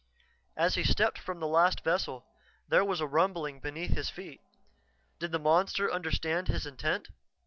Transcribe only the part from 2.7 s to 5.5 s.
was a rumbling beneath his feet. Did the